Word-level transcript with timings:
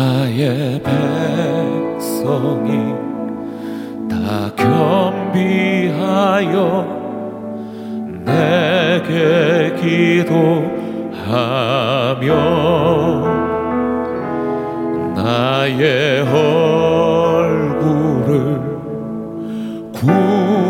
나의 0.00 0.80
백성이 1.92 2.72
다 4.08 4.16
겸비하여 4.56 6.56
내게 8.24 9.76
기도하며 10.24 12.24
나의 15.16 16.22
얼굴을 16.22 17.60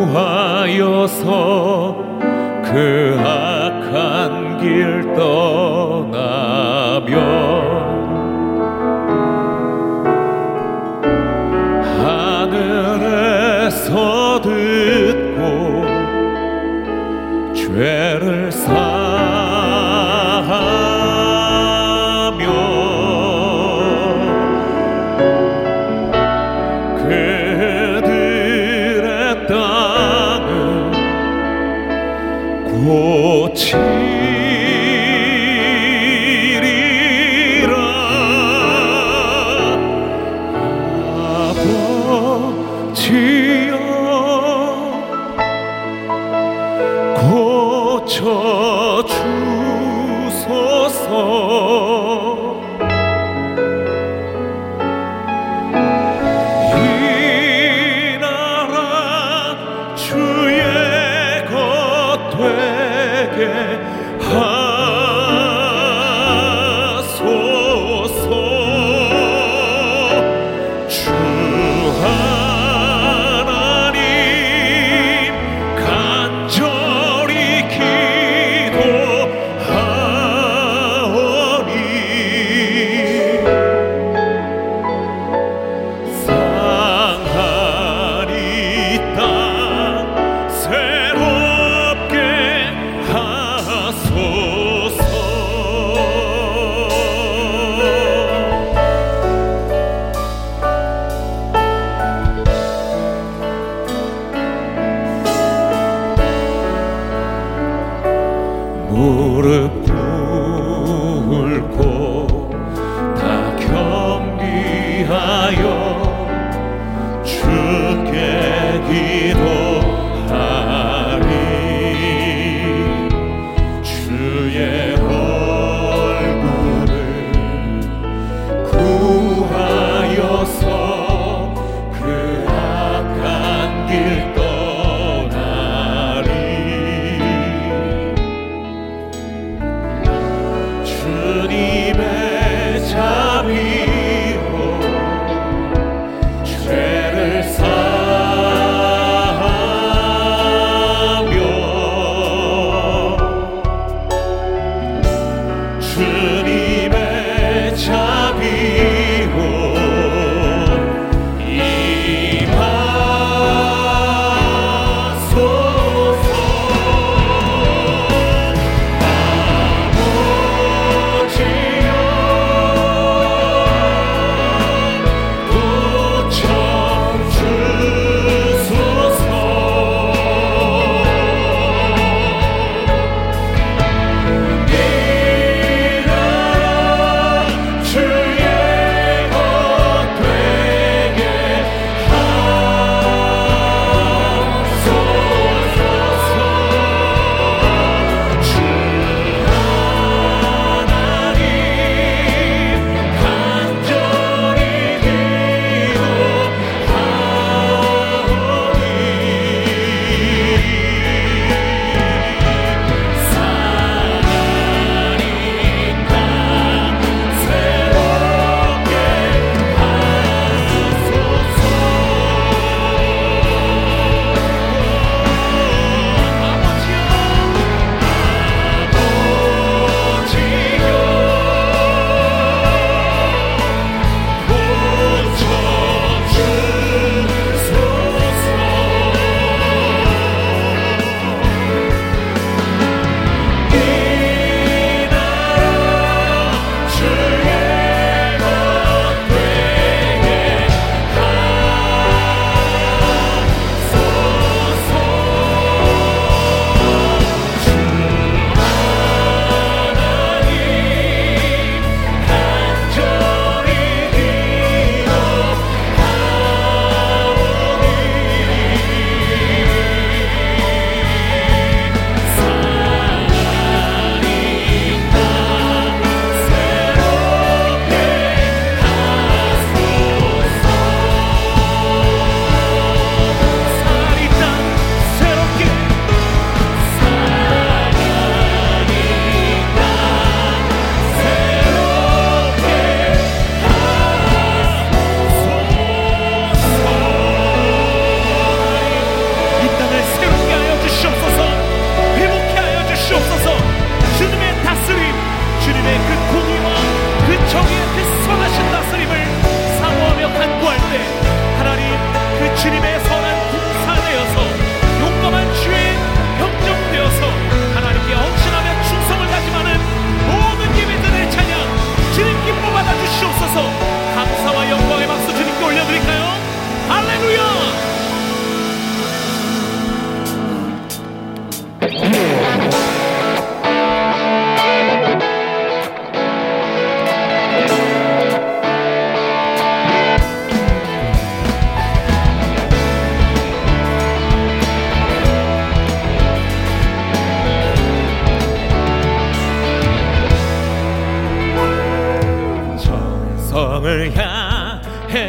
구하여서 0.03 1.29
그 2.65 3.15
악한 3.17 4.59
길 4.59 5.15
떠. 5.15 5.50
꽃이 33.21 34.20
내게 63.49 64.00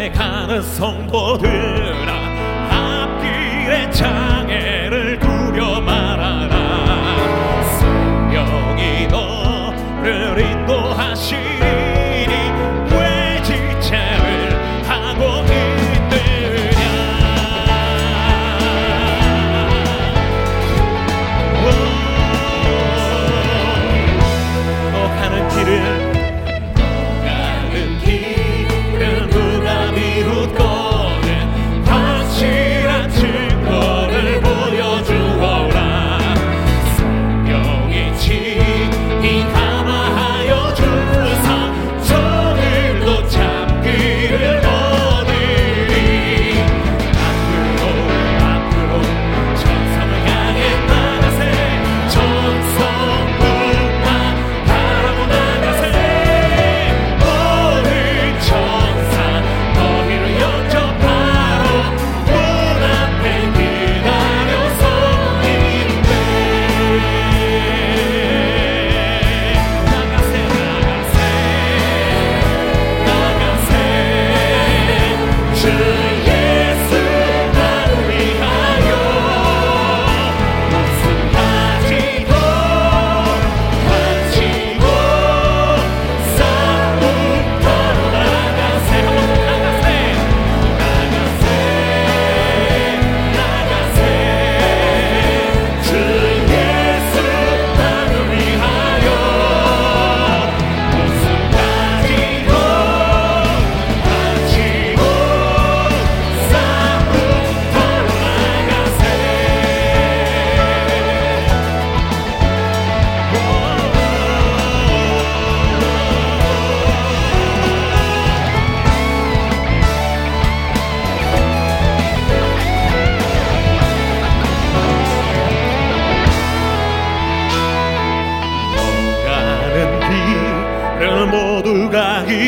가는 0.09 0.61
성도들아 0.61 2.11
앞길에 2.71 3.91
차 3.91 4.20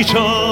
저 0.06 0.43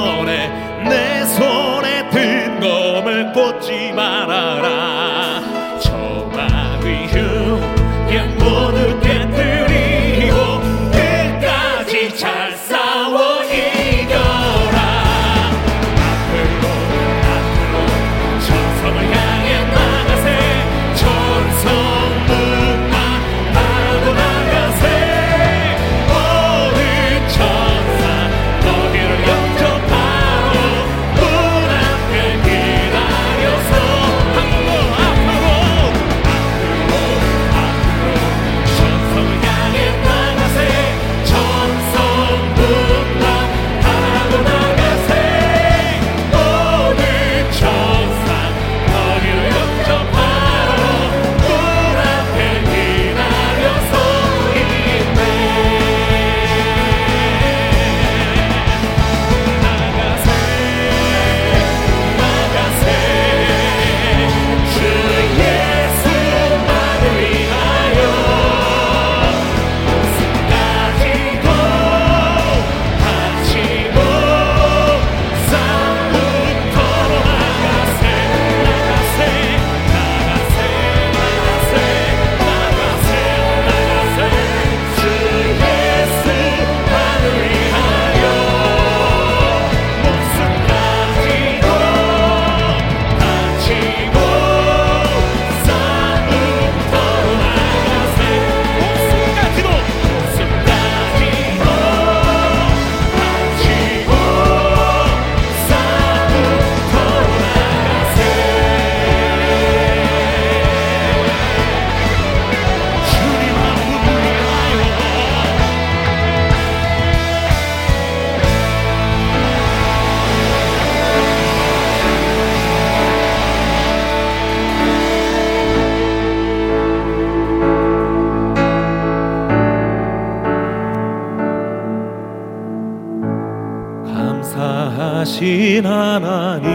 전능하신 135.21 135.85
하나님. 135.85 136.71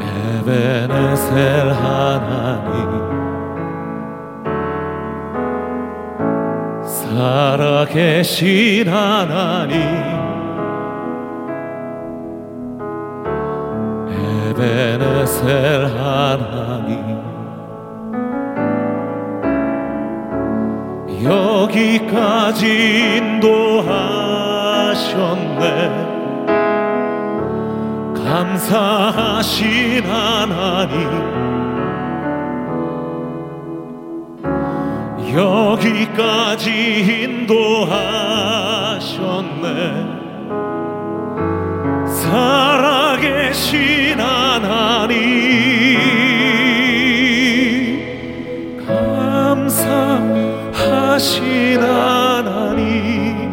에베네셀 0.00 1.72
하나님. 1.72 2.88
살아계신 6.84 8.88
하나님. 8.88 9.78
에베네셀 14.50 15.86
하나님. 15.86 16.47
여기까지 21.24 22.66
인도하셨네. 23.16 24.08
감사하신 28.14 30.04
하나님. 30.04 31.38
여기까지 35.34 36.70
인도하셨네. 37.24 37.98
살아계신 42.06 43.66
하나님. 44.20 45.18
감사 48.86 50.27
하신 51.18 51.80
하나님 51.82 53.47